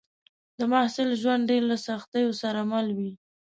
[0.57, 3.11] د محصل ژوند ډېر له سختیو سره مل وي